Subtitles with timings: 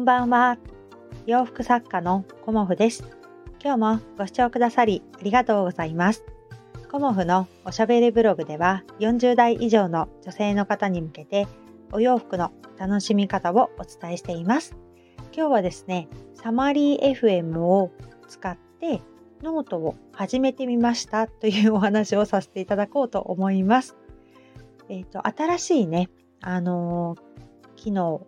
[0.00, 0.56] んばんは。
[1.26, 3.04] 洋服作家のコモフです。
[3.62, 6.24] 今日もご視聴くださりありがとうございます。
[6.90, 11.46] コモフのおしゃべりブログでは40代以上の女性の方に向けて
[11.92, 14.74] お洋服の楽しみ方をお伝えしています。
[15.36, 17.92] 今日はですね、サマリー FM を
[18.26, 19.02] 使って
[19.42, 23.98] ノートを始めてみましたというお話をさせていただこうと思います。
[24.88, 26.08] えっ、ー、と、新しいね、
[26.40, 28.26] あのー、機能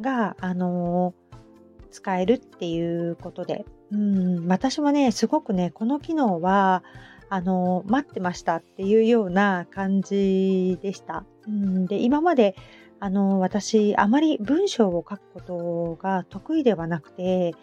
[0.00, 6.82] が、あのー、使えるっていうことで、うん、私もね、すごくね、この機能は、
[7.30, 11.24] あの待ってましたっていうような感じでした。
[11.48, 12.54] うん、で、今まで、
[13.00, 17.54] あの私、あまり文章を書くことが得意ではなくて、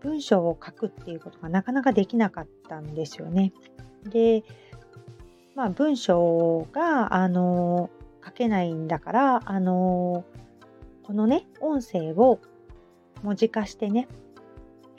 [0.00, 3.52] 文章を書くっていうことがなかなかできなかったんですよね。
[4.04, 4.44] で、
[5.56, 7.90] まあ、文章が、あの
[8.24, 10.24] 書けないんだから、あの
[11.08, 12.38] このね、音声を
[13.22, 14.08] 文字化してね、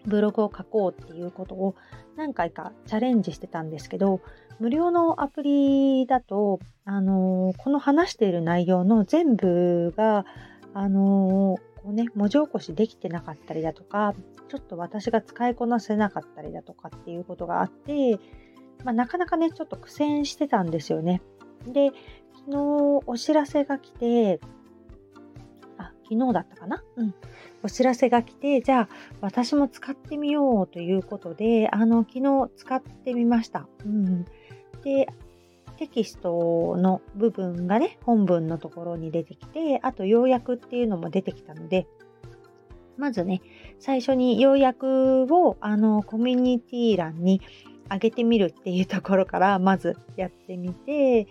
[0.08, 1.76] ブログを書こうっていうことを
[2.16, 4.20] 何回かチャレンジしてたんですけど、
[4.60, 10.26] 無料のアプリだと、あのこの話している内容の全部が、
[10.74, 14.16] あのこうね、文字起こしできてなかったりだとか、
[14.48, 18.18] ちょっと私が使いこなせなかったりだとかっていうことがあって、
[18.84, 21.22] まあ、なかなかね、ちょっと苦戦してたんですよね。
[21.68, 21.92] で、
[22.48, 22.58] 昨日
[23.06, 24.40] お知らせが来て、
[26.10, 26.84] 昨日だったかな？
[26.96, 27.14] うん。
[27.62, 28.90] お知らせが来て、じゃあ
[29.22, 33.68] 私も使ってみようということで、あの、昨日使ってみました。
[33.86, 34.26] うん。
[34.84, 35.08] で、
[35.78, 41.88] テキストの部分がね、本文のところに出てきて、あと要約っていうのも出てきたので、
[42.98, 43.42] まずね、
[43.80, 47.42] 最初に要約をあのコミュニティ欄に
[47.90, 51.28] 上げてみるっていうところからまずやってみて、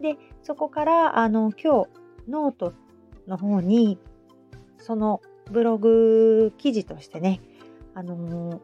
[0.00, 1.88] で、そこからあの今日
[2.28, 2.72] ノート
[3.28, 3.98] の方に
[4.82, 7.40] そのブログ記事としてね、
[7.94, 8.60] あのー、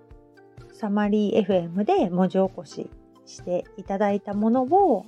[0.73, 2.91] サマリー FM で文字起こし
[3.25, 5.05] していただいたものを、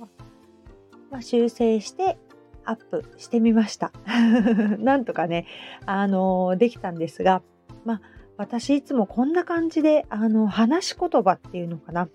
[1.09, 2.17] まあ、修正して
[2.63, 3.91] アップしてみました。
[4.79, 5.47] なんとかね、
[5.85, 7.41] あのー、できたんですが、
[7.83, 8.01] まあ、
[8.37, 12.07] 私いつもこんな感じで、あの、話し言葉っていうのかな。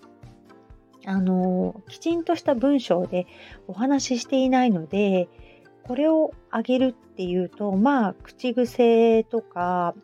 [1.04, 3.26] あの、きちんとした文章で
[3.68, 5.28] お話ししていないので、
[5.86, 9.94] これをあげるっていうと、まあ、口癖とか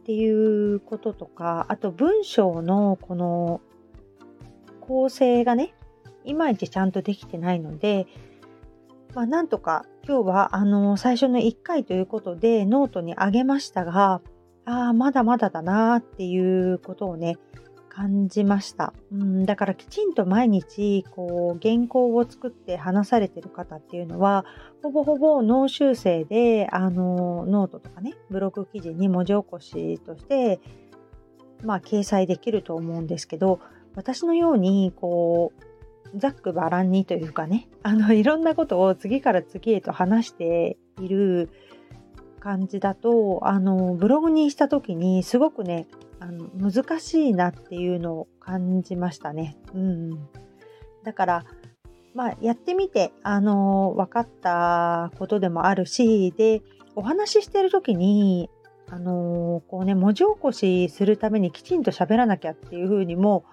[0.00, 3.60] っていうこととか、あと文章のこの
[4.80, 5.74] 構成がね、
[6.24, 8.06] いまいちちゃんとできてないので、
[9.14, 14.20] まあ、なんとか今日はあの最初の1回ということでノートにあげましたが、
[14.64, 17.36] ああ、まだまだだなっていうことをね、
[17.94, 18.92] 感じました。
[19.12, 24.44] うん、だからきちんと毎日こう原稿を作って話されてる方っていうのは
[24.82, 30.60] ほぼほぼ脳修正であのノートとかねブログ記事に文字起こしとして
[31.62, 33.60] まあ掲載できると思うんですけど
[33.94, 35.52] 私のようにこ
[36.12, 41.48] うざっくばらんにというかねあのいろんなことを次から次へと話している
[42.40, 45.86] 感じだとあのブログにした時にすごくね
[46.20, 49.56] あの難しいなっていうのを感じましたね。
[49.74, 50.10] うん、
[51.02, 51.44] だから
[52.14, 56.62] まあ、やってみて、あの分かったことでもあるし、で、
[56.94, 58.48] お話ししてる時に、
[58.88, 63.44] あのこうね、文字起こしするためにきちんと喋らなきゃっていうふうにも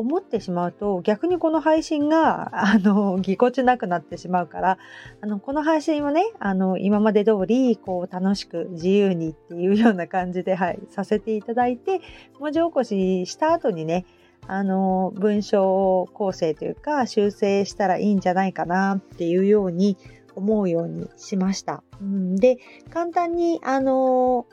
[0.00, 4.78] 思ってしまうと逆にこの配信があのぎこちなくなってしまうから
[5.20, 12.00] あのこの配信はねあの今まで通りこう楽しく自由にっていうような感じで、はい、させていただいて
[12.38, 14.06] 文字起こしした後にね
[14.46, 19.98] あの文章構成というか修正したらいいんじゃないかなっていうように
[20.34, 21.82] 思うようにしました。
[22.00, 22.56] うん、で
[22.88, 24.46] 簡単にあの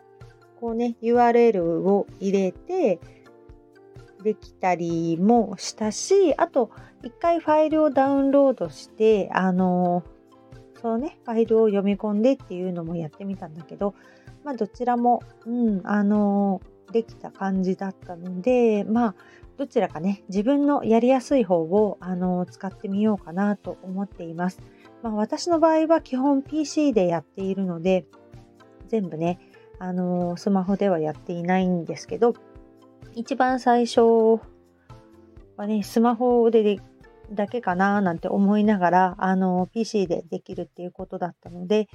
[0.59, 2.99] こうね URL を入れて
[4.23, 6.71] できたりもしたし、あと、
[7.03, 10.03] 一回ファイルをダウンロードして、あの、
[10.81, 13.95] そのね、ファイルを読み込んでっていうのもやってみたんだけど、
[14.43, 16.61] まあ、どちらも、うん、あの、
[16.91, 19.15] できた感じだったので、まあ、
[19.57, 24.59] どちらかね、自分のやりやすい方を、あの、使ってみようかなと思っています。
[25.01, 28.05] まあ、私の場合は基本 PC でやっているので、
[28.87, 29.39] 全部ね、
[29.79, 32.33] あのスマホではやっていないんですけど、
[33.15, 34.01] 一番最初
[35.55, 36.79] はね、スマホで
[37.31, 41.87] だけかななんて思いながら、あの、PC でできるっていうことだったので、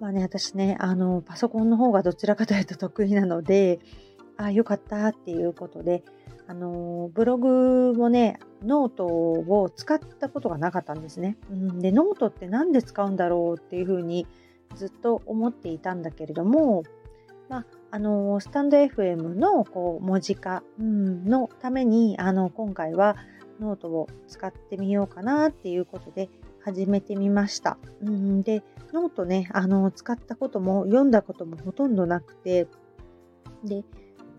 [0.00, 3.80] まあね、私ね、あの、パソコンの方がどちらかというと得意なので、
[4.36, 6.04] あ、よかったっていうことで、
[6.46, 11.36] あの、ブログもね、ノートを使ったことがなかったんですね。
[11.50, 14.26] うん、で、ノートって何で使うんだろうっていうふうに
[14.74, 16.84] ずっと思っていたんだけれども、
[17.48, 23.16] まあ、あのスタンド FM のこう文字化、のためにあの今回は
[23.60, 26.28] ノートを使ってみようかなっていうことで
[26.62, 27.78] 始めてみました。
[28.02, 28.62] うん、で
[28.92, 32.66] ノートねあの使ったことも読んだこともほとんどなくて
[33.64, 33.82] で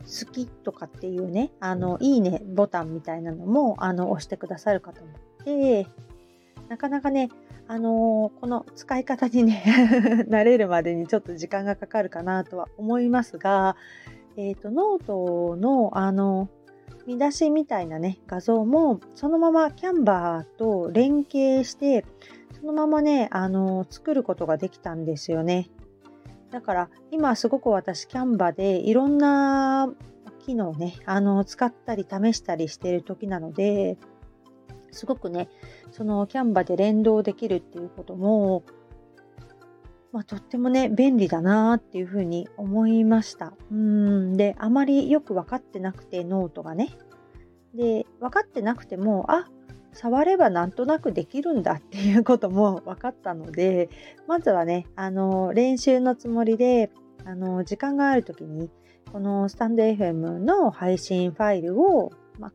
[0.01, 5.07] 好きとかっていうねあのいいねボタンみたいなのもあの押してくださる方も
[5.41, 5.87] いて
[6.69, 7.29] なかなかね
[7.71, 9.63] あのー、この使い方にね
[10.27, 13.75] 慣れるまでにちょっと時間がかかるかなとは思いますが、
[14.37, 16.49] え、ー、と、ノートの、あの、
[17.05, 22.05] 見出しみたいなね、画像も、そのまま Canva と連携して、
[22.59, 25.69] そのままね、あの、作ることができたんですよね。
[26.49, 29.93] だから、今すごく私、 Canva でいろんな
[30.39, 33.99] 機能ね、あの、使ったり試したりしている時なので、
[34.91, 35.49] すごくね、
[35.91, 38.63] その Canva で連動できるっていうことも、
[40.11, 43.53] まあ、とってもね、便利だなっていうふうに思いました。
[43.71, 44.37] うん。
[44.37, 46.97] で、あまりよく分かってなくて、ノートがね。
[47.75, 49.47] で、分かってなくても、あ
[49.93, 53.89] 触ればなんとなくできるんだっていうことも分かったので、
[54.27, 56.91] まずはね、あの、練習のつもりで、
[57.25, 58.69] あの、時間がある時に、
[59.11, 62.51] このスタンド FM の配信ファイルを、ま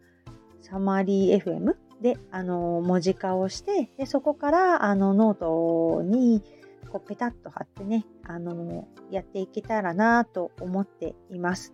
[0.61, 6.43] Summary FM で、あの、文字化をして、でそこから、あの、ノートに、
[6.91, 11.73] こう、ペタッと貼ってね、あの、やっていけたらなと思っています。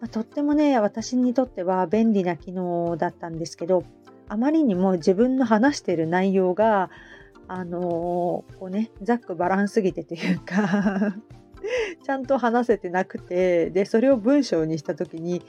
[0.00, 3.84] まあ、とってもね、私にとっては便利な機能だったんですけど、
[4.28, 6.90] あまりにも自分の話してる内容が、
[7.46, 11.14] あのこうね、ざっくばらんすぎてというか
[12.02, 15.42] ちゃんと話せてなくて、で、それを文章にした時に、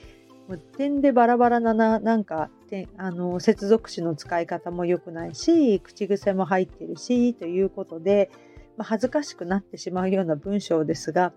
[0.77, 2.49] 点でバラバラなな、なんか、
[2.97, 8.29] あの接続詞の使い方も良くないし口癖も入ってるしということで、
[8.75, 11.31] まあ、恥ずかしくなってしまうような文章ですが、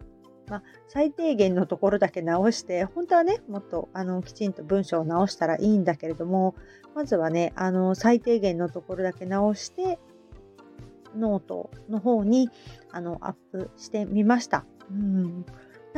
[0.48, 6.54] まあ、最低限のところだけ直して本当はねもっとあのきちんと文章を直したらいいんだけれども
[6.94, 9.98] まずはねあの最低限のところだけ直して
[11.16, 12.50] ノートの方に
[12.90, 14.64] あのアップしてみました。
[14.90, 15.44] うん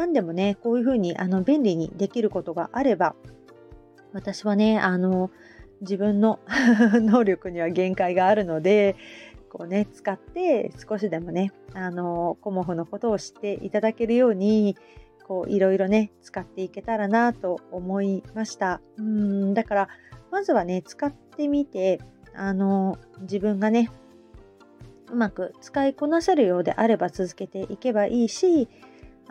[0.00, 3.14] 何でもねこういうふうにあの便利にできることがあれば
[4.12, 5.31] 私はね、あの、
[5.81, 6.41] 自分の
[7.00, 8.97] 能力には限界があるので、
[9.49, 14.76] こうね、使って少しでもね、あの、コモフのことを知っていただけるように、
[15.26, 18.81] こう、いろいろね、使っていけたらなと思いました。
[18.99, 19.88] うん、だから、
[20.31, 22.00] まずはね、使ってみて、
[22.35, 23.91] あの、自分がね、
[25.11, 28.69] うまく使いこなせるようであれば続けていけばいいし、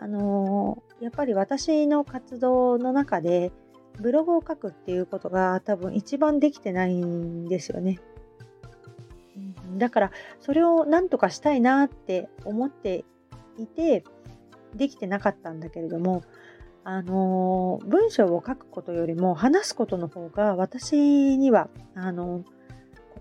[0.02, 3.52] あのやっぱり私の活動の中で、
[4.00, 8.00] ブログを書くっていうことが多分一番できてないんですよね。
[9.76, 13.04] だからそれをなんとかしたいなって思って
[13.58, 14.04] いて
[14.74, 16.22] できてなかったんだけれども
[16.82, 22.44] あの文章を書くことよりも話すことの方が私にはあの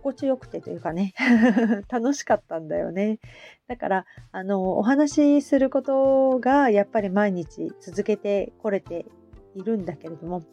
[0.01, 1.13] 心地よくてというかね。
[1.89, 3.19] 楽しかったんだよね。
[3.67, 9.05] だからあのお話しすることがやっぱり毎日続けてこれて
[9.55, 10.43] いるんだけれども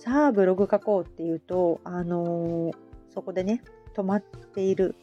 [0.00, 2.70] さあブログ書こうっていうと、あの、
[3.10, 3.62] そこでね
[3.94, 4.94] 止まっている、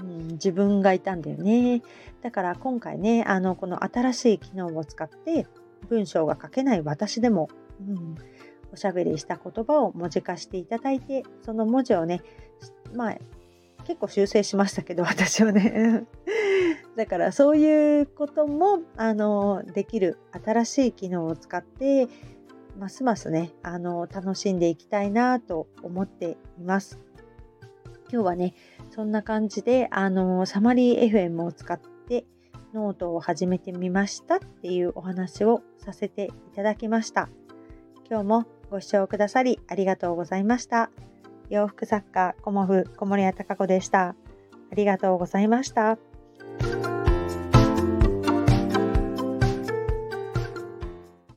[0.00, 1.82] うん、自分がいたんだよね。
[2.22, 5.46] だから今回ねあのこの新しい機能を使って
[5.88, 7.50] 文章が書けない私でも、
[7.80, 8.14] うん、
[8.72, 12.22] おしゃべりした言葉を文字化していただいてその文字をね
[12.94, 13.18] まあ
[13.84, 16.04] 結構修正しましたけど私はね
[16.96, 22.08] だからそういうこともあのできる新しい機能を使って
[22.78, 26.98] ますますねあの楽しんでいきたいなと思っています。
[28.10, 28.54] 今日はね
[28.90, 32.26] そんな感じであのサマリー FM を使って
[32.74, 37.30] ノートを始めてみましたっていうお話をさせていただきました。
[38.10, 40.90] 今日もご視聴くださりありがとうございました。
[41.50, 44.08] 洋服作家コモフ小森屋隆子でした。
[44.08, 45.98] ありがとうございました。